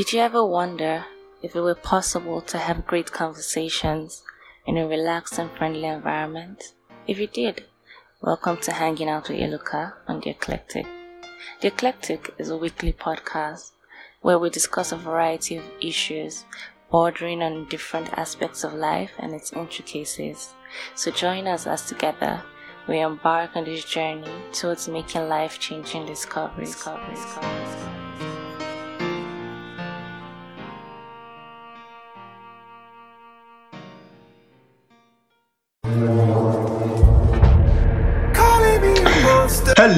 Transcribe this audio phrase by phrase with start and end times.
[0.00, 1.04] Did you ever wonder
[1.42, 4.22] if it were possible to have great conversations
[4.64, 6.72] in a relaxed and friendly environment?
[7.06, 7.66] If you did,
[8.22, 10.86] welcome to Hanging Out with Eloka on The Eclectic.
[11.60, 13.72] The Eclectic is a weekly podcast
[14.22, 16.46] where we discuss a variety of issues
[16.90, 20.54] bordering on different aspects of life and its intricacies.
[20.94, 22.42] So join us as together
[22.88, 26.70] we embark on this journey towards making life changing discoveries.
[26.70, 27.89] discoveries, discoveries.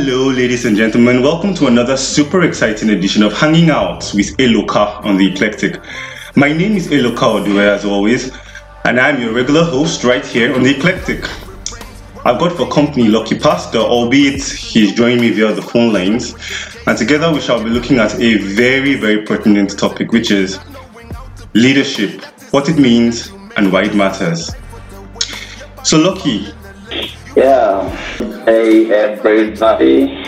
[0.05, 1.23] Hello, ladies and gentlemen.
[1.23, 5.81] Welcome to another super exciting edition of Hanging Out with Eloka on the Eclectic.
[6.35, 8.37] My name is Eloka Odue, as always,
[8.85, 11.25] and I'm your regular host right here on the Eclectic.
[12.27, 16.35] I've got for company Lucky Pastor, albeit he's joining me via the phone lines,
[16.89, 20.59] and together we shall be looking at a very, very pertinent topic, which is
[21.55, 24.51] leadership, what it means, and why it matters.
[25.85, 26.53] So, Lucky,
[27.37, 27.89] yeah.
[28.45, 30.25] Hey everybody.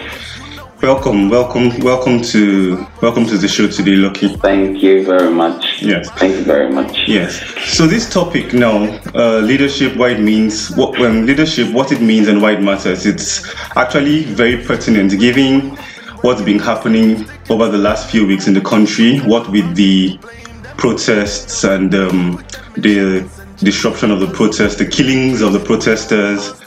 [0.82, 4.28] Welcome, welcome, welcome to welcome to the show today, Lucky.
[4.36, 5.82] Thank you very much.
[5.82, 6.10] Yes.
[6.12, 7.06] Thank you very much.
[7.06, 7.42] Yes.
[7.74, 12.28] So this topic now, uh, leadership, why it means, what um, leadership, what it means,
[12.28, 13.06] and why it matters.
[13.06, 15.76] It's actually very pertinent, given
[16.22, 19.18] what's been happening over the last few weeks in the country.
[19.20, 20.18] What with the
[20.76, 22.44] protests and um,
[22.76, 26.60] the disruption of the protests, the killings of the protesters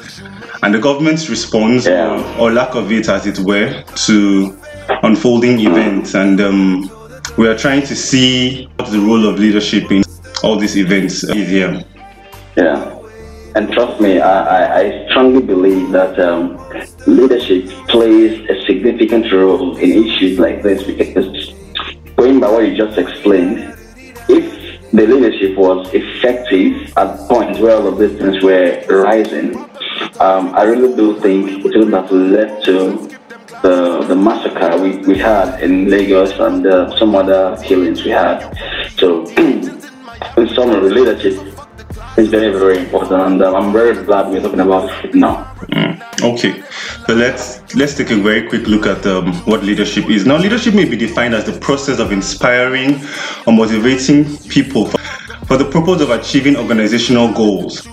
[0.68, 2.38] and the government's response Yeah.
[2.38, 3.72] or lack of it, as it were,
[4.08, 4.54] to
[5.02, 6.14] unfolding events.
[6.14, 6.92] And um,
[7.38, 10.04] we are trying to see what the role of leadership in
[10.44, 11.86] all these events is here.
[12.58, 13.00] Yeah.
[13.56, 16.58] And trust me, I, I, I strongly believe that um,
[17.08, 21.54] leadership plays a significant role in issues like this because
[22.18, 23.74] going by what you just explained,
[24.28, 29.54] if the leadership was effective at points where all of these things were rising,
[30.20, 33.08] um, I really do think it would have led to
[33.62, 38.54] the, the massacre we, we had in Lagos and uh, some other killings we had.
[38.98, 41.34] So, in summary, leadership
[42.18, 45.54] is very, very important, and uh, I'm very glad we're talking about it now.
[46.24, 46.64] Okay,
[47.06, 50.26] so let's let's take a very quick look at um, what leadership is.
[50.26, 53.00] Now, leadership may be defined as the process of inspiring
[53.46, 54.98] or motivating people for,
[55.46, 57.88] for the purpose of achieving organizational goals.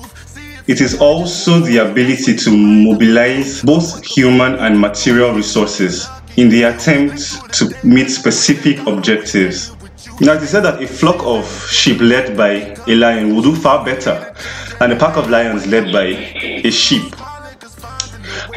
[0.66, 6.08] It is also the ability to mobilize both human and material resources
[6.38, 9.76] in the attempt to meet specific objectives.
[10.22, 13.54] Now, it is said that a flock of sheep led by a lion will do
[13.54, 14.34] far better
[14.78, 17.14] than a pack of lions led by a sheep.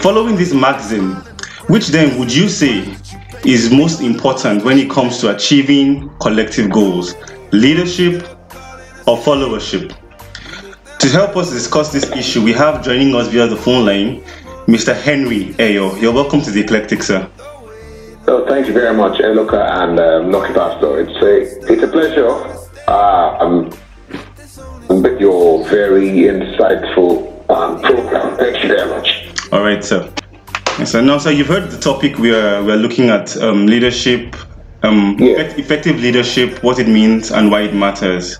[0.01, 1.15] Following this maxim,
[1.67, 2.95] which then would you say
[3.43, 7.15] is most important when it comes to achieving collective goals?
[7.51, 8.25] Leadership
[9.05, 9.93] or followership?
[10.99, 14.23] To help us discuss this issue, we have joining us via the phone line
[14.67, 14.95] Mr.
[14.99, 15.99] Henry Ayo.
[16.01, 17.29] You're welcome to the Eclectic, sir.
[18.25, 20.99] So thank you very much, Eloka and um, Lucky Pastor.
[20.99, 22.29] It's a it's a pleasure.
[22.87, 23.69] Uh, um,
[24.89, 28.37] with your very insightful um, program.
[28.37, 29.29] Thank you very much.
[29.51, 30.11] All right, sir.
[30.85, 31.01] Sir.
[31.01, 32.17] Now, sir, you've heard the topic.
[32.17, 34.35] We are we're looking at um, leadership,
[34.83, 35.35] um, Yeah.
[35.35, 38.37] effect- effective leadership, what it means, and why it matters.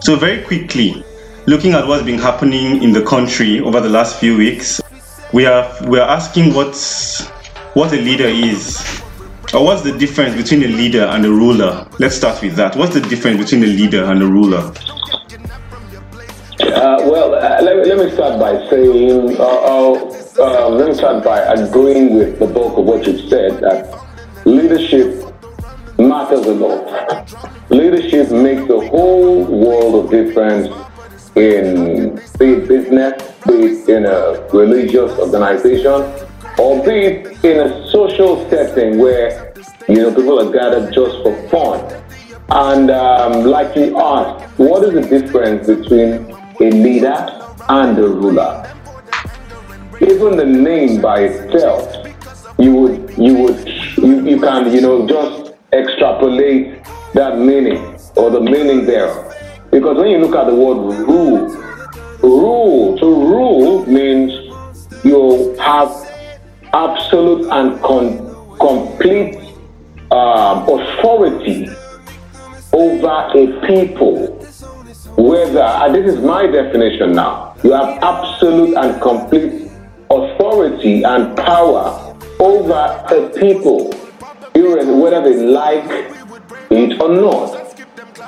[0.00, 1.04] So, very quickly,
[1.48, 4.82] looking at what's been happening in the country over the last few weeks,
[5.32, 7.26] we are we are asking what's
[7.72, 8.78] what a leader is,
[9.54, 11.88] or what's the difference between a leader and a ruler.
[11.98, 12.76] Let's start with that.
[12.76, 14.58] What's the difference between a leader and a ruler?
[16.60, 19.92] Uh, well, uh, let, me- let me start by saying, uh, uh,
[20.38, 23.98] uh, let me start by agreeing with the bulk of what you've said that
[24.44, 25.24] leadership
[25.98, 27.70] matters a lot.
[27.70, 30.68] Leadership makes a whole world of difference
[31.38, 36.02] in be it business, be it in a religious organization,
[36.58, 39.54] or be it in a social setting where
[39.88, 42.04] you know people are gathered just for fun.
[42.50, 46.30] And um, like you asked, what is the difference between
[46.60, 47.26] a leader
[47.68, 48.64] and a ruler?
[50.00, 52.06] Even the name by itself,
[52.58, 56.82] you would you would you, you can you know just extrapolate
[57.14, 59.27] that meaning or the meaning there.
[59.70, 60.76] Because when you look at the word
[61.06, 61.48] rule,
[62.22, 64.32] rule to rule means
[65.04, 65.90] you have
[66.72, 69.36] absolute and con- complete
[70.10, 71.68] um, authority
[72.72, 74.34] over a people.
[75.16, 79.70] Whether, and this is my definition now, you have absolute and complete
[80.10, 83.92] authority and power over a people,
[84.54, 85.84] whether they like
[86.70, 87.57] it or not.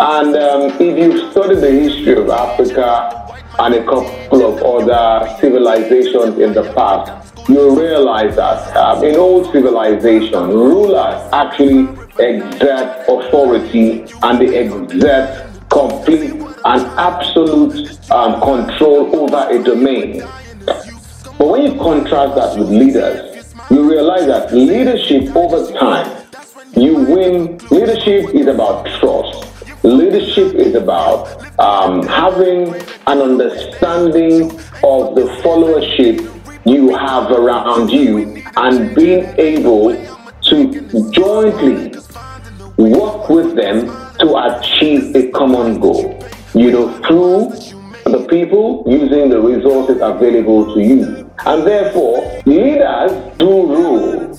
[0.01, 6.39] And um, if you study the history of Africa and a couple of other civilizations
[6.39, 11.83] in the past, you realize that um, in old civilization, rulers actually
[12.19, 20.21] exert authority and they exert complete and absolute um, control over a domain.
[20.65, 26.27] But when you contrast that with leaders, you realize that leadership over time,
[26.75, 27.59] you win.
[27.71, 29.50] Leadership is about trust.
[29.83, 32.75] Leadership is about um, having
[33.07, 34.51] an understanding
[34.85, 36.21] of the followership
[36.67, 39.93] you have around you and being able
[40.43, 41.95] to jointly
[42.77, 43.87] work with them
[44.19, 46.23] to achieve a common goal.
[46.55, 47.51] You know, through
[48.05, 51.31] the people using the resources available to you.
[51.47, 54.39] And therefore, leaders do rule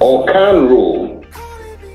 [0.00, 1.24] or can rule.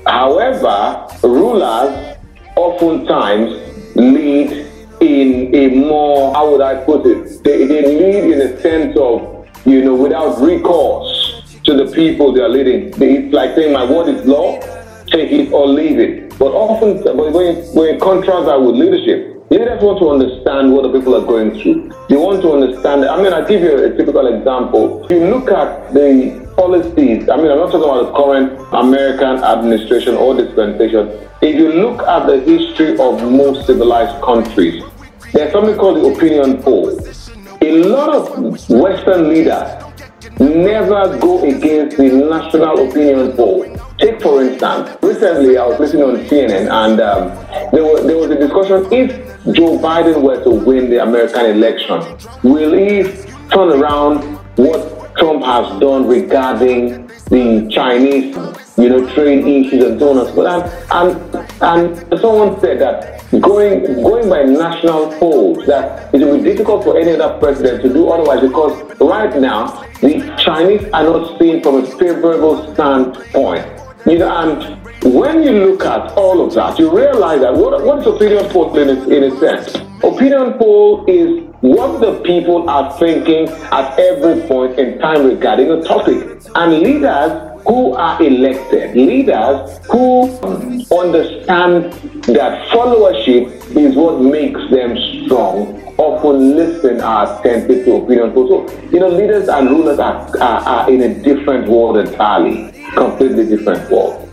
[0.06, 2.13] However, rulers
[2.56, 4.66] oftentimes lead
[5.00, 7.42] in a more, how would I put it?
[7.44, 12.40] They, they lead in a sense of, you know, without recourse to the people they
[12.40, 12.92] are leading.
[12.96, 14.60] It's like saying, my word is law,
[15.06, 16.38] take it or leave it.
[16.38, 21.14] But often, when, when contrast that with leadership, Leaders want to understand what the people
[21.14, 21.92] are going through.
[22.08, 23.04] They want to understand.
[23.04, 25.06] I mean, I'll give you a typical example.
[25.10, 30.14] You look at the policies, I mean, I'm not talking about the current American administration
[30.14, 31.08] or dispensation.
[31.42, 34.82] If you look at the history of most civilized countries,
[35.32, 36.90] there's something called the opinion poll.
[37.60, 39.84] A lot of Western leaders
[40.38, 43.64] never go against the national opinion poll.
[43.98, 47.28] Take, for instance, recently I was listening on CNN and um,
[47.72, 52.00] there, was, there was a discussion if Joe Biden were to win the American election,
[52.42, 53.02] will he
[53.50, 54.22] turn around
[54.56, 58.34] what Trump has done regarding the Chinese,
[58.76, 60.44] you know, trade issues and so on and so
[60.90, 66.84] and, and someone said that going going by national polls, that it will be difficult
[66.84, 71.62] for any other president to do otherwise because right now the Chinese are not seen
[71.62, 73.66] from a favorable standpoint.
[74.06, 77.98] You know, and when you look at all of that, you realize that what, what
[77.98, 79.74] is opinion poll in in a sense?
[80.02, 85.82] Opinion poll is what the people are thinking at every point in time regarding a
[85.82, 86.42] topic.
[86.54, 90.30] And leaders who are elected, leaders who
[90.94, 91.92] understand
[92.24, 98.68] that followership is what makes them strong, often listen are attentive to opinion polls.
[98.68, 103.46] So, you know, leaders and rulers are, are, are in a different world entirely, completely
[103.46, 104.23] different world.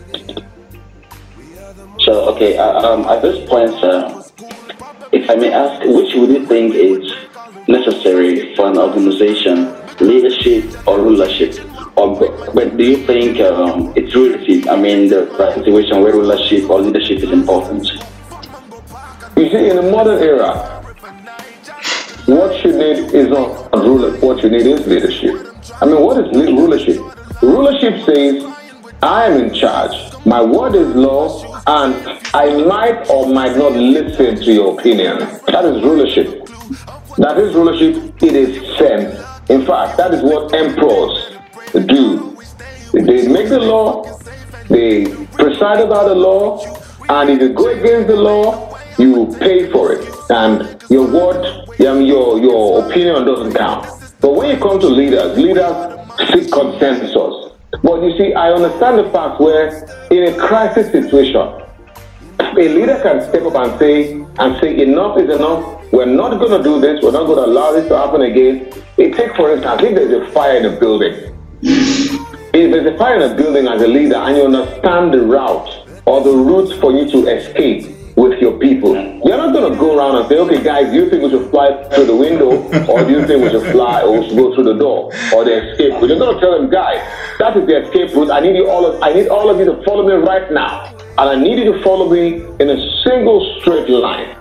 [2.12, 4.04] So, okay, uh, um, at this point, sir,
[5.14, 7.10] if I may ask, which would you think is
[7.70, 11.56] necessary for an organization, leadership or rulership?
[11.96, 12.20] Or,
[12.54, 14.68] but do you think um, it's relative?
[14.68, 15.24] I mean, the
[15.56, 17.88] situation where rulership or leadership is important?
[19.38, 20.84] You see, in the modern era,
[22.26, 24.20] what you need is not ruler.
[24.20, 25.48] What you need is leadership.
[25.80, 27.00] I mean, what is rulership?
[27.42, 28.44] Rulership says,
[29.02, 29.96] I am in charge.
[30.26, 35.20] My word is law and I might or might not listen to your opinion.
[35.48, 36.48] That is rulership.
[37.18, 38.22] That is rulership.
[38.24, 39.20] It is sense.
[39.50, 41.38] In fact, that is what emperors
[41.74, 42.38] do.
[42.94, 44.04] They make the law,
[44.70, 46.66] they preside about the law,
[47.10, 50.08] and if you go against the law, you pay for it.
[50.30, 51.46] And your word,
[51.86, 53.88] um, your, your opinion doesn't count.
[54.20, 56.00] But when you come to leaders, leaders
[56.32, 57.41] seek consensus.
[57.84, 59.70] But you see, I understand the fact where
[60.12, 61.62] in a crisis situation,
[62.40, 65.92] a leader can step up and say, and say, enough is enough.
[65.92, 67.02] We're not going to do this.
[67.04, 68.72] We're not going to allow this to happen again.
[68.98, 71.36] It take, for instance, if there's a fire in a building.
[71.62, 76.02] If there's a fire in a building as a leader and you understand the route
[76.06, 79.98] or the route for you to escape with your people, you're not going to go
[79.98, 83.04] around and say, okay, guys, do you think we should fly through the window or
[83.06, 85.94] do you think we should fly or should go through the door or the escape
[85.94, 86.10] route?
[86.10, 87.00] You're going to tell them, guys,
[87.40, 88.32] that is the escape route.
[88.32, 90.94] I need you all of, I need all of you to follow me right now
[91.18, 94.38] and I need you to follow me in a single straight line.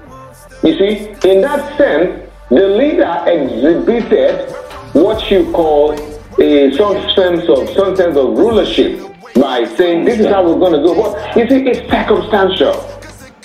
[0.63, 4.51] You see, in that sense, the leader exhibited
[4.93, 5.93] what you call
[6.41, 9.01] a some sense of some sense of rulership
[9.35, 10.95] by saying this is how we're going to go.
[10.95, 13.00] But you see, it's circumstantial.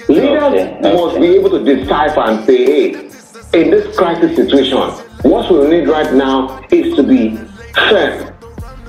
[0.07, 0.79] Leaders okay.
[0.81, 2.89] must be able to decipher and say, hey,
[3.59, 4.77] in this crisis situation,
[5.23, 7.37] what we need right now is to be
[7.73, 8.33] firm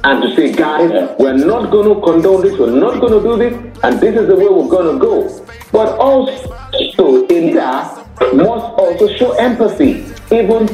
[0.04, 3.36] and to say, guys, we're not going to condone this, we're not going to do
[3.36, 5.44] this, and this is the way we're going to go.
[5.72, 10.68] But also, in that, must also show empathy, even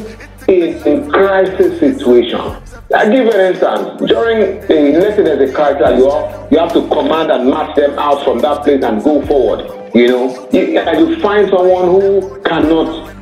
[0.49, 2.41] in, in crisis situation.
[2.95, 4.03] I give you an instance.
[4.11, 7.75] During the let's say there's a character you have, you have to command and march
[7.75, 9.82] them out from that place and go forward.
[9.95, 13.13] You know, you, you find someone who cannot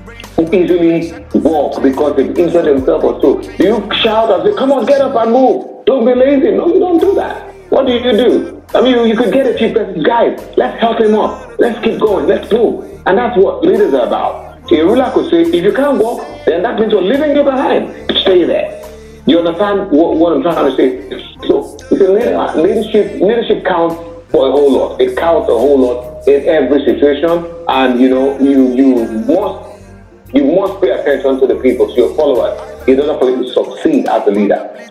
[0.54, 3.40] easily walk because they've injured themselves or so.
[3.62, 5.84] You shout and say, "Come on, get up and move"?
[5.84, 6.52] Don't be lazy.
[6.52, 7.52] No, you don't do that.
[7.70, 8.62] What do you do?
[8.72, 10.38] I mean, you could get a chief person, guys.
[10.56, 11.58] Let's help him up.
[11.58, 12.28] Let's keep going.
[12.28, 12.84] Let's move.
[13.06, 14.70] And that's what leaders are about.
[14.70, 17.90] A ruler could say, if you can't walk, then that means you're leaving you behind.
[18.18, 18.80] Stay there.
[19.26, 21.48] You understand what, what I'm trying to say?
[21.48, 23.96] So, leadership, leadership counts
[24.30, 25.00] for a whole lot.
[25.00, 28.94] It counts a whole lot in every situation, and you know, you you
[29.26, 29.70] must
[30.32, 32.54] you must pay attention to the people, to your followers,
[32.86, 34.88] in order for you to succeed as a leader.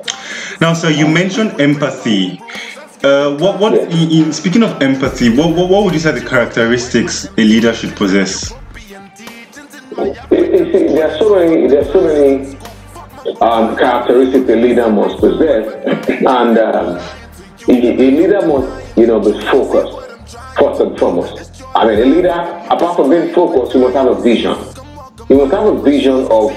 [0.59, 2.41] Now, sir, you mentioned empathy.
[3.01, 3.93] Uh, what, what yes.
[3.93, 7.73] in, in, speaking of empathy, what, what, what would you say the characteristics a leader
[7.73, 8.51] should possess?
[9.95, 11.67] There are so many.
[11.67, 12.57] There are so many
[13.39, 19.39] um, characteristics a leader must possess, and um, a, a leader must, you know, be
[19.45, 19.98] focused
[20.59, 21.63] first and foremost.
[21.75, 24.55] I mean, a leader, apart from being focused, you must have a vision.
[25.29, 26.51] You must have a vision of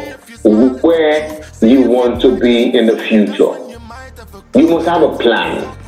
[0.83, 3.55] where you want to be in the future.
[4.59, 5.79] You must have a plan.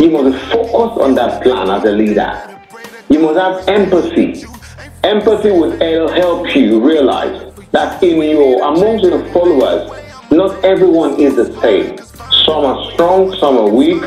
[0.00, 2.48] You must be focused on that plan as a leader.
[3.08, 4.44] You must have empathy.
[5.04, 9.90] Empathy will help you realize that in your amongst your followers,
[10.30, 11.98] not everyone is the same.
[12.44, 14.02] Some are strong, some are weak,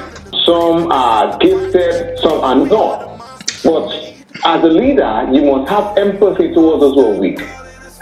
[0.46, 3.22] some are gifted, some are not.
[3.64, 7.40] But as a leader, you must have empathy towards those who are weak.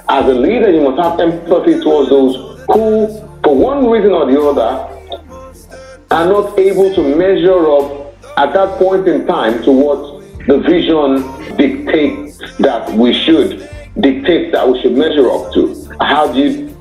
[0.10, 2.36] As a leader, you must have empathy towards those
[2.68, 3.08] who,
[3.44, 4.90] for one reason or the other,
[6.12, 11.24] are not able to measure up at that point in time to what the vision
[11.56, 13.70] dictates that we should
[14.00, 15.90] dictates that we should measure up to.
[16.02, 16.73] How do you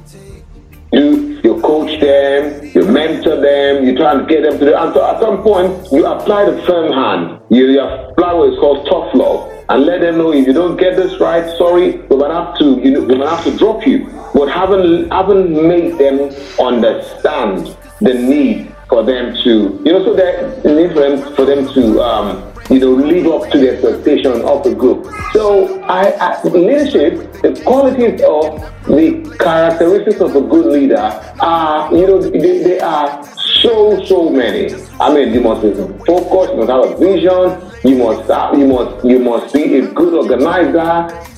[0.93, 1.41] do?
[1.43, 4.75] You coach them, you mentor them, you try and get them to do.
[4.75, 7.41] And so at some point, you apply the firm hand.
[7.51, 10.77] You, you apply what is called tough love, and let them know if you don't
[10.77, 13.87] get this right, sorry, we're gonna have to, you know, we're gonna have to drop
[13.87, 14.07] you.
[14.35, 16.31] But haven't haven't made them
[16.61, 21.73] understand the need for them to, you know, so that need for them for them
[21.75, 22.03] to.
[22.03, 25.07] Um, you know, live up to the expectation of the group.
[25.33, 30.97] So, I, I, leadership, the qualities of the characteristics of a good leader
[31.41, 33.23] are, you know, they, they are
[33.63, 34.75] so so many.
[34.99, 35.73] I mean, you must be
[36.07, 39.87] focused, you must have a vision, you must have, you must you must be a
[39.93, 40.81] good organizer.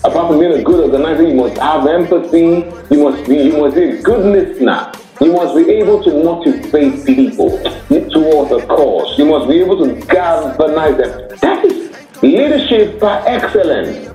[0.04, 2.64] Apart from being a good organizer, you must have empathy.
[2.94, 4.92] You must be you must be a good listener.
[5.24, 9.18] You must be able to motivate people towards a cause.
[9.18, 11.38] You must be able to galvanize them.
[11.40, 14.12] That is leadership par excellence.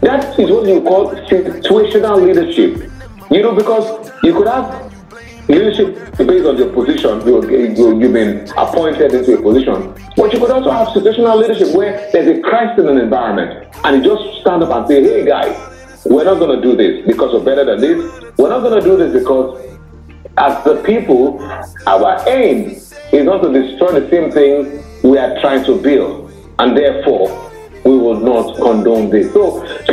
[0.00, 2.88] That is what you call situational leadership.
[3.32, 4.94] You know, because you could have
[5.48, 7.26] leadership based on your position.
[7.26, 9.92] You, have been appointed into a position.
[10.16, 14.04] But you could also have situational leadership where there's a crisis in an environment and
[14.04, 17.32] you just stand up and say, hey guys, we're not going to do this because
[17.32, 18.22] we're better than this.
[18.38, 19.77] We're not going to do this because
[20.38, 21.40] as the people,
[21.86, 22.70] our aim
[23.12, 27.28] is not to destroy the same thing we are trying to build, and therefore
[27.84, 29.32] we will not condone this.
[29.32, 29.62] So,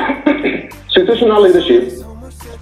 [0.95, 2.05] situational leadership,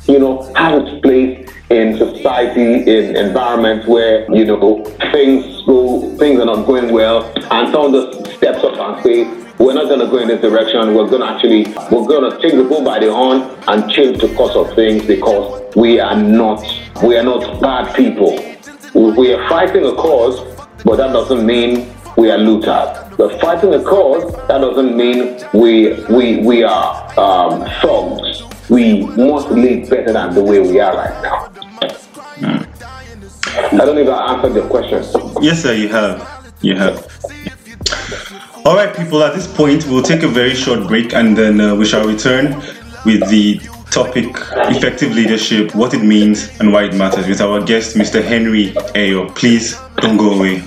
[0.07, 6.39] you know, has its place in society, in environments where you know things go, things
[6.39, 9.42] are not going well, and someone just steps up and says,
[9.73, 10.93] we're not going to go in this direction.
[10.93, 14.21] We're going to actually, we're going to take the bull by the horn and change
[14.21, 16.63] the course of things because we are not,
[17.03, 18.35] we are not bad people.
[18.93, 20.39] We are fighting a cause,
[20.83, 23.17] but that doesn't mean we are looters.
[23.17, 28.43] We're fighting a cause, that doesn't mean we, we, we are um, thugs.
[28.69, 31.47] We must live better than the way we are right now.
[32.35, 33.79] Mm.
[33.81, 35.03] I don't know if I answered your question.
[35.41, 36.53] Yes, sir, you have.
[36.61, 37.07] You have.
[38.65, 41.75] All right, people, at this point, we'll take a very short break and then uh,
[41.75, 42.55] we shall return
[43.03, 43.59] with the
[43.91, 44.27] topic
[44.73, 48.23] effective leadership, what it means, and why it matters with our guest, Mr.
[48.23, 49.35] Henry Ayo.
[49.35, 50.63] Please don't go away.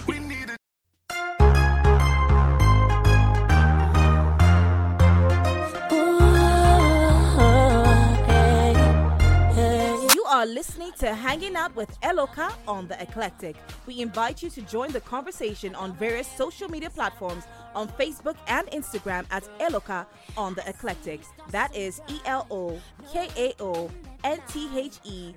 [10.14, 13.56] You are listening to Hanging Out with Eloka on The Eclectic.
[13.86, 17.44] We invite you to join the conversation on various social media platforms
[17.76, 20.06] on Facebook and Instagram at Eloka
[20.36, 21.20] on The Eclectic.
[21.50, 22.80] That is E L O
[23.12, 23.90] K A O
[24.24, 25.34] N T H E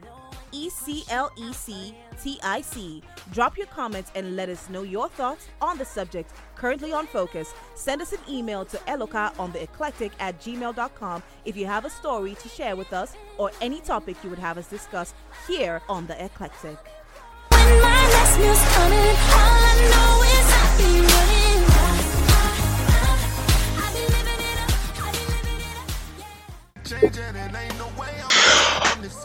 [0.51, 3.03] E C L E C T I C.
[3.31, 7.53] Drop your comments and let us know your thoughts on the subject currently on focus.
[7.75, 11.89] Send us an email to eloka on the eclectic at gmail.com if you have a
[11.89, 15.13] story to share with us or any topic you would have us discuss
[15.47, 16.77] here on the eclectic.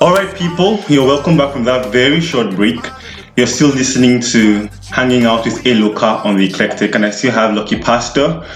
[0.00, 2.78] All right, people, you're welcome back from that very short break.
[3.36, 7.54] You're still listening to Hanging Out with Eloka on the Eclectic, and I still have
[7.54, 8.46] Lucky Pastor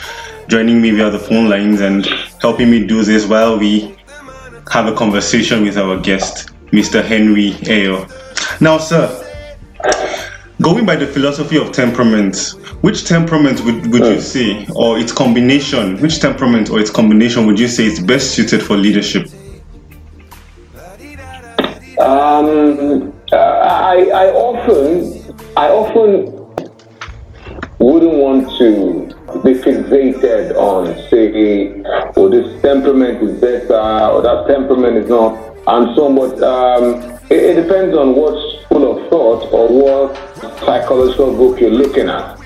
[0.49, 2.05] joining me via the phone lines and
[2.43, 3.97] helping me do this while we
[4.71, 7.03] have a conversation with our guest, Mr.
[7.03, 8.07] Henry Ayo.
[8.61, 9.09] Now, sir,
[10.61, 15.99] going by the philosophy of temperament, which temperament would, would you say, or its combination,
[16.01, 19.29] which temperament or its combination would you say is best suited for leadership?
[22.01, 26.39] Um, I, I often, I often
[27.79, 31.83] wouldn't want to be fixated on, say,
[32.17, 35.37] oh, this temperament is better or that temperament is not,
[35.67, 36.41] and so much.
[36.41, 40.17] Um, it, it, depends on what school of thought or what
[40.61, 42.39] psychological book you're looking at.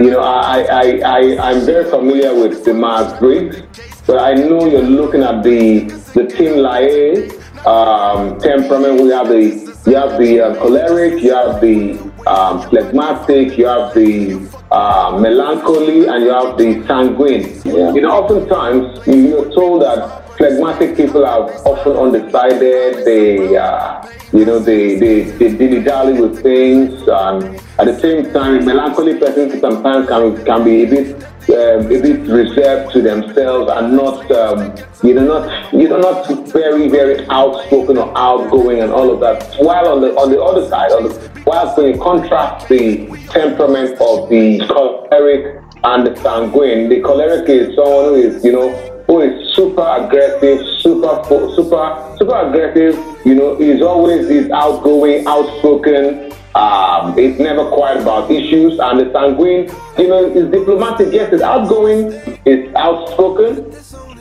[0.00, 3.62] You know, I, I, I, I'm very familiar with the Myers Briggs,
[4.06, 5.84] but I know you're looking at the,
[6.14, 9.02] the Tim LaHaye um, temperament.
[9.02, 13.94] We have the you have the uh, choleric, you have the um, phlegmatic, you have
[13.94, 14.36] the
[14.70, 17.60] uh, melancholy, and you have the sanguine.
[17.64, 17.94] Yeah.
[17.94, 23.04] You know, oftentimes you're told that phlegmatic people are often undecided.
[23.04, 28.32] They, uh, you know, they they they dilly dally with things, and at the same
[28.32, 33.70] time, melancholy persons sometimes can can be a bit uh, a bit reserved to themselves
[33.72, 38.92] and not, um, you know, not you know, not very very outspoken or outgoing and
[38.92, 39.56] all of that.
[39.58, 41.14] While on the on the other side, on the,
[41.44, 47.74] while when you contrast the temperament of the choleric and the sanguine, the choleric is
[47.74, 51.24] someone who is, you know, who is super aggressive, super
[51.56, 52.94] super super aggressive.
[53.26, 59.12] You know, he's always is outgoing, outspoken um, it's never quiet about issues, and the
[59.12, 61.12] sanguine, you know, is diplomatic.
[61.12, 62.10] Yes, it's outgoing,
[62.44, 63.70] it's outspoken,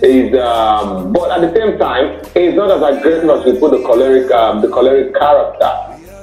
[0.04, 3.82] is um, but at the same time, he's not as aggressive as we put the
[3.84, 5.72] choleric, um, the choleric character.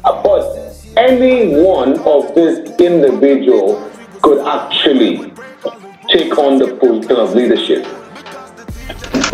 [0.04, 0.44] Uh, but
[0.96, 3.90] any one of this individual
[4.22, 5.32] could actually
[6.10, 7.84] take on the position of leadership.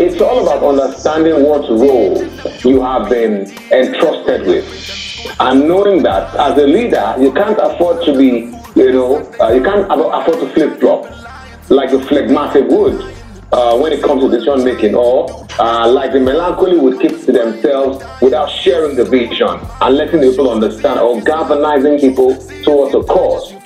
[0.02, 2.24] It's all about understanding what role
[2.64, 4.64] you have been entrusted with
[5.38, 9.62] and knowing that as a leader, you can't afford to be, you know, uh, you
[9.62, 11.04] can't afford to flip flop
[11.68, 13.14] like the phlegmatic would
[13.52, 17.32] uh, when it comes to decision making, or uh, like the melancholy would keep to
[17.32, 23.59] themselves without sharing the vision and letting people understand or galvanizing people towards a cause.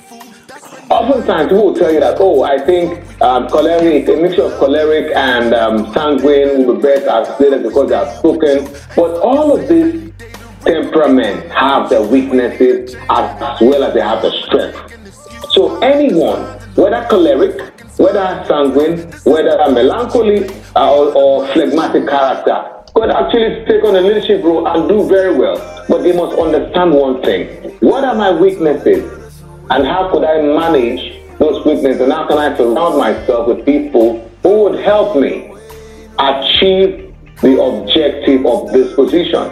[0.95, 5.13] Oftentimes, people will tell you that, oh, I think um, choleric, a mixture of choleric
[5.13, 8.63] and um, sanguine best as leaders because they are spoken.
[8.95, 10.13] But all of these
[10.61, 15.51] temperament have their weaknesses as well as they have the strength.
[15.51, 16.39] So anyone,
[16.75, 17.59] whether choleric,
[17.99, 24.41] whether sanguine, whether melancholy uh, or, or phlegmatic character, could actually take on a leadership
[24.45, 25.57] role and do very well.
[25.89, 27.77] But they must understand one thing.
[27.81, 29.24] What are my weaknesses?
[29.69, 32.01] And how could I manage those weaknesses?
[32.01, 35.51] And how can I surround myself with people who would help me
[36.19, 39.51] achieve the objective of this position?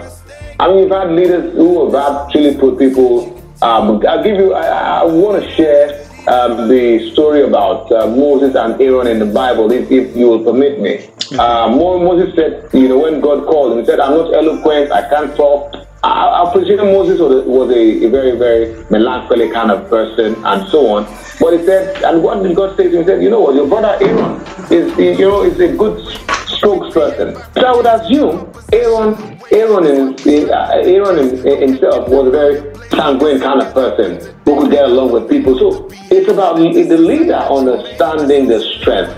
[0.60, 3.42] I mean, we've had leaders who have actually put people.
[3.64, 4.54] Um, I'll give you.
[4.54, 9.26] I, I want to share um, the story about uh, Moses and Aaron in the
[9.26, 11.10] Bible, if, if you will permit me.
[11.40, 14.92] Uh, Moses said, you know, when God called him, he said, "I'm not eloquent.
[14.92, 19.50] I can't talk." I, I presume Moses was, a, was a, a, very, very melancholy
[19.50, 21.06] kind of person, and so on.
[21.40, 23.04] But he said, and what did God say to him?
[23.04, 23.56] He said, "You know what?
[23.56, 26.00] Your brother Aaron is, you know, is a good
[26.48, 29.86] spokesperson." So I would assume Aaron Aaron,
[30.26, 34.86] in, uh, Aaron in, himself was a very sanguine kind of person who could get
[34.86, 35.58] along with people.
[35.58, 39.14] So it's about the leader understanding the strength.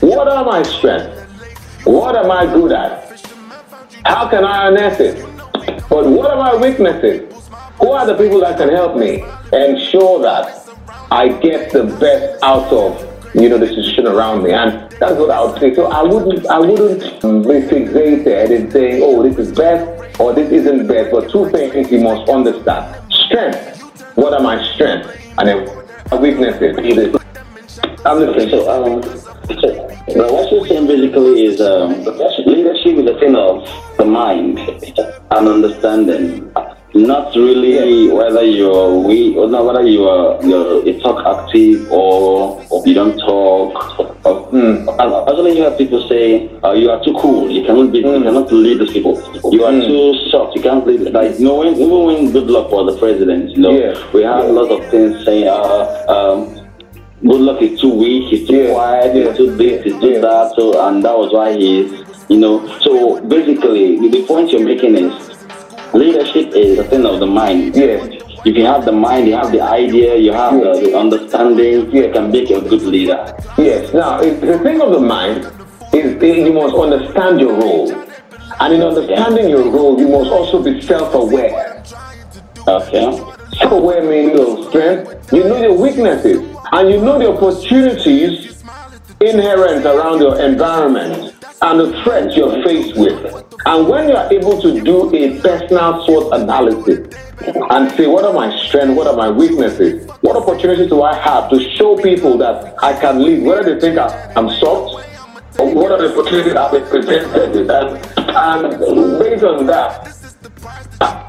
[0.00, 1.22] What are my strengths?
[1.84, 3.18] What am I good at?
[4.04, 5.31] How can I harness it?
[5.92, 7.30] But what are my weaknesses?
[7.78, 10.66] Who are the people that can help me ensure that
[11.10, 14.52] I get the best out of you know the situation around me?
[14.52, 15.74] And that's what I would say.
[15.74, 20.50] So I wouldn't, I wouldn't be fixated in saying, oh, this is best or this
[20.50, 21.10] isn't best.
[21.10, 23.82] But two things you must understand: strength.
[24.16, 26.74] What are my strengths, and then weaknesses.
[28.06, 28.48] I'm listening.
[28.48, 32.04] So, um, what you're saying basically is um,
[32.46, 36.52] leadership is a thing of the mind and understanding
[36.94, 42.86] not really whether you're we or not whether you are you're talk active or, or
[42.86, 44.86] you don't talk of, mm.
[45.28, 47.50] Actually, you have people say uh, you are too cool.
[47.50, 48.02] You cannot be.
[48.02, 48.18] Mm.
[48.18, 49.16] You cannot lead those people.
[49.50, 49.86] You are mm.
[49.86, 50.54] too soft.
[50.54, 51.00] You can't lead.
[51.12, 54.10] Like you know, when, even when Goodluck was the president, you know, yeah.
[54.12, 54.50] we have yeah.
[54.50, 55.48] a lot of things saying.
[55.48, 56.61] Uh, um,
[57.22, 58.30] Goodluck is too weak.
[58.30, 58.72] He's too yeah.
[58.72, 59.14] quiet.
[59.14, 59.84] He's too this.
[59.84, 60.54] He's too that.
[60.56, 61.90] So, and that was why he's.
[62.28, 62.78] You know.
[62.80, 65.12] So basically, the point you're making is
[65.94, 67.76] leadership is a thing of the mind.
[67.76, 70.80] Yes you can have the mind, you have the idea, you have yes.
[70.80, 73.34] the, the, understanding, you can make a good leader.
[73.56, 73.94] Yes.
[73.94, 75.46] Now, the thing of the mind
[75.92, 77.92] is you must understand your role.
[78.60, 81.84] And in understanding your role, you must also be self-aware.
[82.66, 83.16] Okay.
[83.58, 85.32] Self-aware means your strength.
[85.32, 88.64] You know your weaknesses, and you know the opportunities
[89.20, 93.44] inherent around your environment and the threats you're faced with.
[93.66, 97.14] And when you are able to do a personal SWOT analysis
[97.70, 101.50] and say, what are my strengths, what are my weaknesses, what opportunities do I have
[101.50, 105.06] to show people that I can lead, whether they think I'm soft,
[105.58, 110.21] or what are the opportunities I've been presented with, and, and based on that,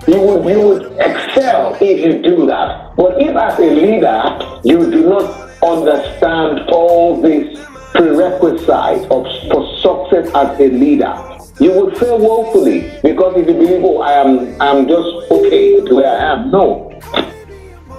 [0.07, 2.95] you would, you would excel if you do that.
[2.95, 7.57] But if as a leader, you do not understand all these
[7.93, 11.13] prerequisites of, for success as a leader,
[11.59, 15.81] you would fail woefully because if you believe, oh, I am, I am just okay
[15.81, 16.51] where I am.
[16.51, 16.89] No,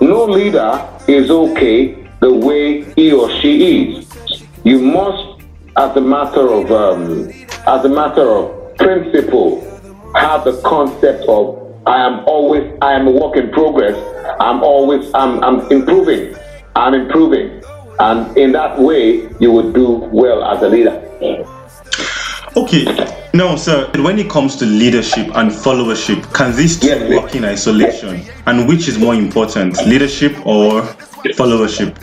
[0.00, 4.44] no leader is okay the way he or she is.
[4.64, 5.42] You must,
[5.76, 7.30] as a matter of, um,
[7.66, 9.60] as a matter of principle,
[10.14, 13.94] have the concept of I am always, I am a work in progress.
[14.40, 16.34] I'm always, I'm, I'm improving.
[16.74, 17.62] I'm improving.
[17.98, 21.00] And in that way, you would do well as a leader.
[22.56, 22.84] Okay.
[23.34, 27.44] Now, sir, when it comes to leadership and followership, can these two yes, work in
[27.44, 28.24] isolation?
[28.46, 30.82] And which is more important, leadership or
[31.36, 31.98] followership?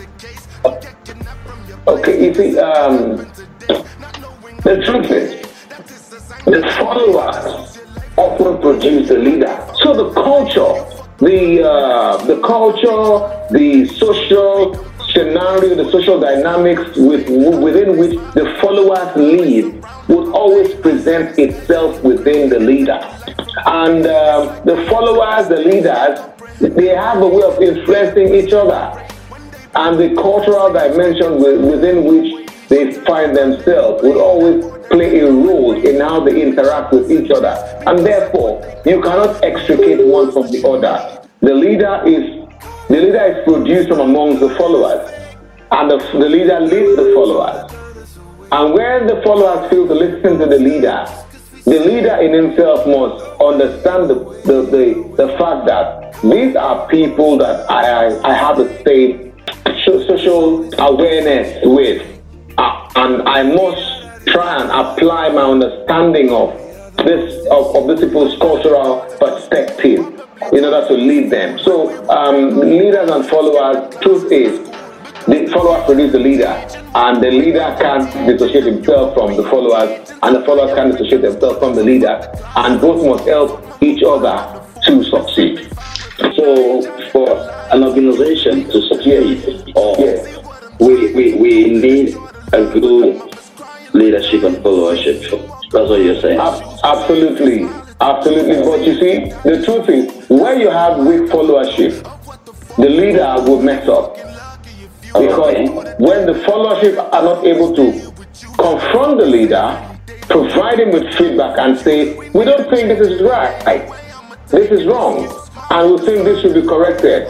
[1.88, 3.18] Okay, you see, um,
[4.62, 5.42] the truth is,
[6.46, 7.71] the followers
[8.22, 9.54] often produce the leader.
[9.82, 10.74] So the culture,
[11.18, 13.10] the uh, the culture,
[13.52, 14.76] the social
[15.14, 22.50] scenario, the social dynamics with, within which the followers live would always present itself within
[22.50, 23.00] the leader.
[23.66, 26.20] And uh, the followers, the leaders,
[26.60, 29.08] they have a way of influencing each other.
[29.76, 36.00] And the cultural dimension within which they find themselves would always play a role in
[36.00, 37.56] how they interact with each other.
[37.88, 41.28] And therefore, you cannot extricate one from the other.
[41.42, 42.42] The leader is
[42.90, 45.10] the leader is produced from among the followers,
[45.72, 47.72] and the, the leader leads the followers.
[48.52, 51.08] And when the followers feel to listen to the leader,
[51.64, 57.38] the leader in himself must understand the, the, the, the fact that these are people
[57.38, 59.32] that I, I, I have the same
[59.86, 62.06] social awareness with.
[62.58, 64.01] Uh, and I must
[64.32, 66.58] try and apply my understanding of
[67.06, 70.00] this of, of this people's cultural perspective
[70.54, 71.60] in order to lead them.
[71.60, 74.60] So um, leaders and followers, truth is
[75.28, 76.48] the followers produce the leader,
[76.96, 81.60] and the leader can't dissociate himself from the followers, and the followers can't dissociate themselves
[81.60, 82.20] from the leader,
[82.56, 85.70] and both must help each other to succeed.
[86.36, 87.30] So, for
[87.72, 90.38] an organization to succeed, or yes.
[90.80, 92.16] we, we, we need
[92.54, 93.32] a good
[93.94, 95.22] leadership and followership.
[95.72, 96.40] That's what you're saying.
[96.40, 97.70] Absolutely.
[98.00, 98.64] Absolutely.
[98.64, 102.04] But you see, the truth is, when you have weak followership,
[102.78, 104.16] the leader will mess up.
[105.14, 108.14] Because when the followership are not able to
[108.58, 109.88] confront the leader,
[110.22, 113.90] provide him with feedback and say, we don't think this is right,
[114.48, 115.28] this is wrong,
[115.70, 117.28] and we think this should be corrected.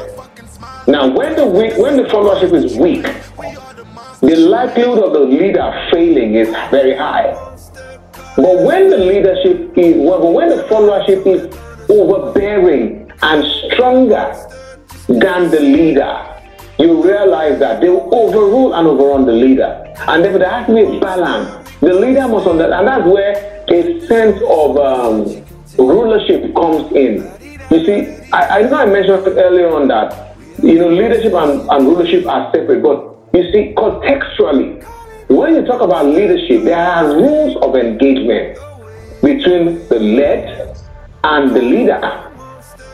[0.87, 3.05] Now, when the weak, when the followership is weak,
[4.21, 7.33] the likelihood of the leader failing is very high.
[8.35, 11.53] But when the leadership is, well, when the followership is
[11.89, 14.33] overbearing and stronger
[15.07, 16.27] than the leader,
[16.77, 19.93] you realize that they will overrule and overrun the leader.
[20.07, 21.69] And therefore, there has to be a balance.
[21.79, 25.43] The leader must understand, and that's where a sense of um,
[25.77, 27.27] rulership comes in.
[27.71, 31.87] You see, I, I know I mentioned earlier on that, you know, leadership and, and
[31.87, 34.83] rulership are separate, but you see, contextually,
[35.29, 38.57] when you talk about leadership, there are rules of engagement
[39.21, 40.77] between the led
[41.23, 42.27] and the leader.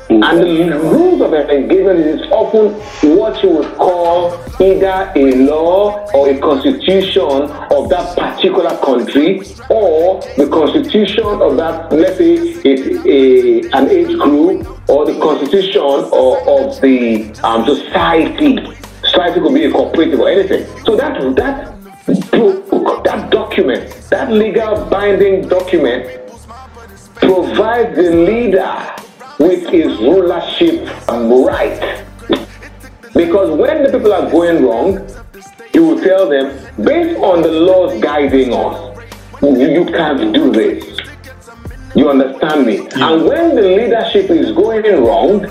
[0.10, 2.74] And the rules of engagement is often
[3.18, 10.22] what you would call either a law or a constitution of that particular country or
[10.38, 12.74] the constitution of that, let's say, a,
[13.06, 18.87] a, an age group or the constitution or, of the um, society.
[19.08, 20.66] Society could be a cooperative or anything.
[20.86, 26.22] So that, that that document, that legal binding document,
[27.16, 28.96] provides the leader
[29.40, 32.06] with his rulership and right.
[33.14, 35.08] Because when the people are going wrong,
[35.74, 36.48] you will tell them,
[36.84, 38.98] based on the laws guiding us,
[39.42, 41.00] you, you can't do this.
[41.96, 42.78] You understand me?
[42.78, 43.14] Yeah.
[43.14, 45.46] And when the leadership is going wrong,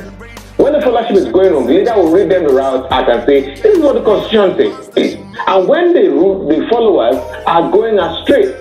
[0.67, 3.25] when the fellowship is going on, the leader will read them the route out and
[3.25, 4.57] say, This is what the constitution
[4.93, 5.17] says.
[5.47, 7.15] And when the, the followers
[7.47, 8.53] are going astray,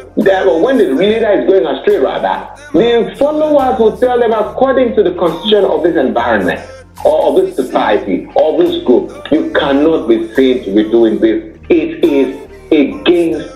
[0.46, 5.02] or when the leader is going astray, rather, the followers will tell them according to
[5.02, 6.62] the constitution of this environment,
[7.04, 11.58] or of this society, or this group, you cannot be seen to be doing this.
[11.70, 12.36] It is
[12.72, 13.50] against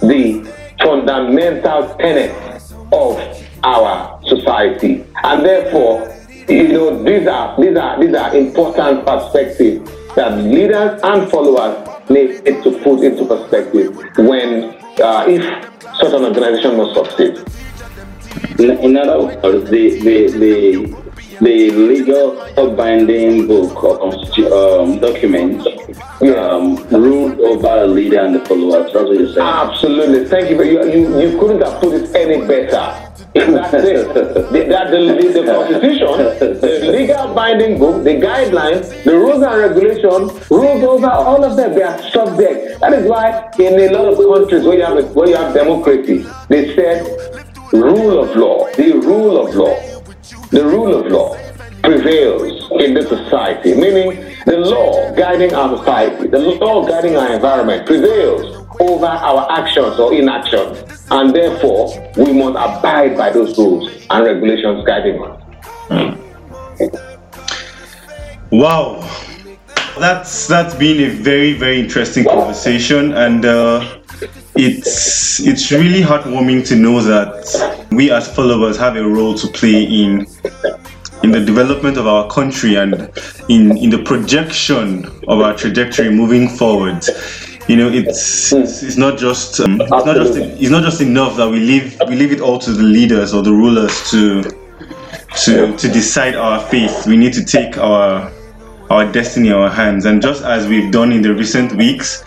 [0.00, 0.44] the
[0.82, 3.16] fundamental tenets of
[3.62, 5.06] our society.
[5.22, 6.14] And therefore,
[6.48, 12.44] you know, these are these are these are important perspectives that leaders and followers need
[12.44, 15.42] to put into perspective when uh, if
[15.98, 17.42] such an organization must succeed.
[18.58, 21.04] In, in other words, the, the, the
[21.40, 25.66] the legal binding book or um, document
[26.22, 28.92] um, ruled over the leader and the followers.
[28.92, 29.38] That's what you're saying.
[29.40, 30.26] Absolutely.
[30.26, 30.62] Thank you.
[30.62, 33.03] You, you, you couldn't have put it any better.
[33.34, 34.14] That's it.
[34.14, 39.58] the, that the, the, the constitution, the legal binding book, the guidelines, the rules and
[39.58, 41.74] regulations, rules over all of them.
[41.74, 42.78] They are subject.
[42.80, 46.24] That is why in a lot of countries where you have where you have democracy,
[46.48, 47.04] they said
[47.72, 48.70] rule of law.
[48.76, 49.74] The rule of law.
[50.50, 51.36] The rule of law
[51.82, 57.86] prevails in the society, meaning the law guiding our society, the law guiding our environment
[57.86, 60.76] prevails over our actions or inaction.
[61.10, 65.40] and therefore we must abide by those rules and regulations guiding us.
[68.50, 69.00] Wow,
[69.98, 73.98] that's that's been a very very interesting conversation, and uh,
[74.54, 79.82] it's it's really heartwarming to know that we as followers have a role to play
[79.82, 80.26] in
[81.22, 82.94] in the development of our country and
[83.48, 87.02] in in the projection of our trajectory moving forward
[87.68, 91.36] you know it's it's, it's not just um, it's not just it's not just enough
[91.36, 94.42] that we leave we leave it all to the leaders or the rulers to
[95.36, 97.06] to to decide our faith.
[97.06, 98.30] We need to take our
[98.90, 100.04] our destiny in our hands.
[100.04, 102.22] And just as we've done in the recent weeks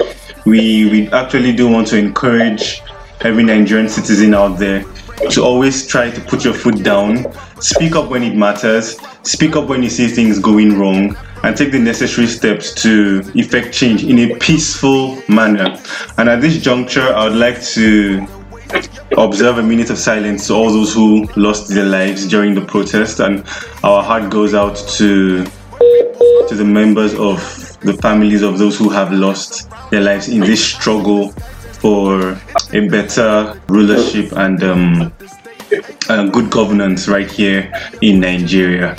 [0.46, 2.82] we we actually do want to encourage
[3.22, 4.86] every Nigerian citizen out there
[5.32, 7.26] to always try to put your foot down,
[7.60, 11.72] speak up when it matters, speak up when you see things going wrong, and take
[11.72, 15.78] the necessary steps to effect change in a peaceful manner.
[16.18, 18.28] And at this juncture, I would like to
[19.18, 23.20] observe a minute of silence to all those who lost their lives during the protest,
[23.20, 23.46] and
[23.84, 25.46] our heart goes out to
[26.48, 27.40] to the members of
[27.82, 31.32] the families of those who have lost their lives in this struggle
[31.82, 32.38] for
[32.74, 35.14] a better rulership and um,
[36.10, 37.72] uh, good governance right here
[38.02, 38.96] in Nigeria.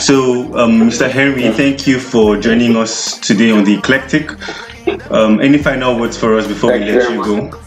[0.00, 1.10] So, um, Mr.
[1.10, 4.30] Henry, thank you for joining us today on the Eclectic.
[5.10, 7.58] Um, any final words for us before thank we let you, you go?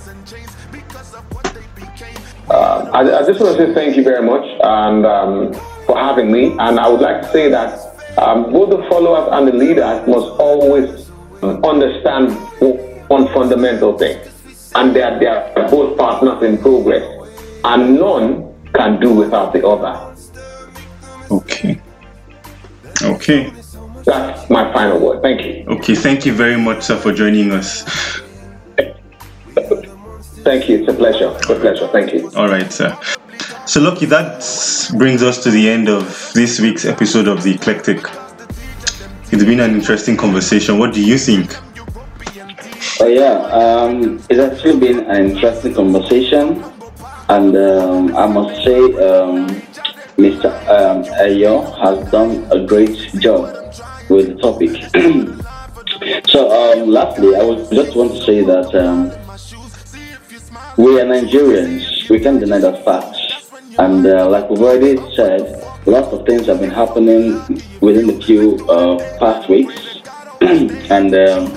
[2.50, 5.54] Uh, I, I, just want to say thank you very much and um,
[5.86, 6.56] for having me.
[6.58, 10.28] And I would like to say that um, both the followers and the leaders must
[10.40, 11.10] always
[11.42, 12.32] understand
[13.10, 14.20] one fundamental thing,
[14.76, 17.04] and that they are both partners in progress,
[17.66, 20.16] and none can do without the other.
[21.30, 21.82] Okay.
[23.04, 23.54] Okay.
[24.06, 25.22] That's my final word.
[25.22, 25.66] Thank you.
[25.68, 27.84] Okay, thank you very much, sir, for joining us.
[30.44, 30.80] Thank you.
[30.80, 31.36] It's a pleasure.
[31.38, 31.88] It's a pleasure.
[31.90, 32.32] Thank you.
[32.36, 32.98] All right, sir.
[33.68, 34.44] So, Lucky, that
[34.98, 38.00] brings us to the end of this week's episode of The Eclectic.
[39.32, 40.80] It's been an interesting conversation.
[40.80, 41.56] What do you think?
[43.00, 46.64] Oh, yeah, um, it's actually been an interesting conversation.
[47.30, 49.61] And um, I must say, um,
[50.22, 50.54] Mr.
[50.70, 53.42] Um, Ayo has done a great job
[54.08, 54.70] with the topic.
[56.30, 59.10] so, um, lastly, I would just want to say that um,
[60.78, 62.08] we are Nigerians.
[62.08, 63.18] We can't deny that fact.
[63.80, 65.42] And uh, like we've already said,
[65.88, 67.42] lots of things have been happening
[67.82, 70.02] within the few uh, past weeks,
[70.42, 71.50] and um,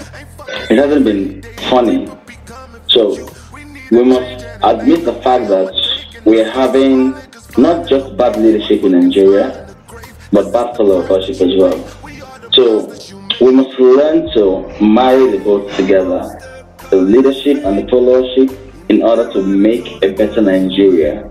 [0.73, 2.09] it hasn't been funny.
[2.89, 3.29] So
[3.91, 5.71] we must admit the fact that
[6.25, 7.15] we're having
[7.57, 9.75] not just bad leadership in Nigeria,
[10.33, 11.79] but bad followership as well.
[12.53, 12.87] So
[13.45, 16.23] we must learn to marry the both together,
[16.91, 18.51] the leadership and the followership
[18.89, 21.31] in order to make a better Nigeria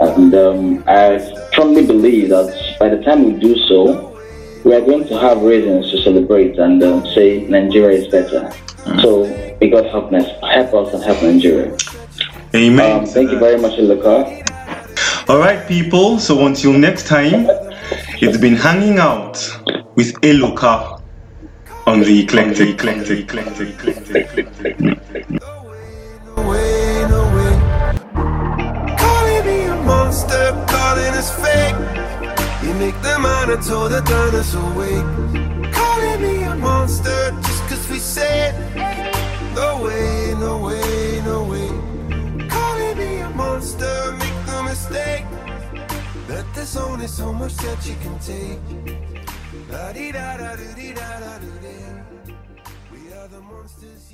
[0.00, 1.18] And um, I
[1.50, 4.16] strongly believe that by the time we do so,
[4.64, 8.50] we are going to have reasons to celebrate and um, say Nigeria is better.
[8.84, 9.02] Mm.
[9.02, 11.76] So, may God help us, help us and help Nigeria.
[12.54, 12.98] Amen.
[13.00, 14.44] Um, thank you very much, Eloka.
[15.28, 16.18] All right, people.
[16.18, 17.46] So until next time,
[18.20, 19.36] it's been hanging out
[19.96, 21.00] with Eloka
[21.86, 25.40] on the eclectic, eclectic, eclectic, eclectic, eclectic.
[32.78, 34.00] make the monitor the
[34.40, 35.72] us awake.
[35.72, 38.52] Calling me a monster just cause we said,
[39.54, 40.83] no way, no way,
[46.64, 48.58] There's only so much that you can take.
[49.70, 51.92] La -dee -da -da -doo -dee -da -da -doo -dee.
[52.90, 54.13] We are the monsters.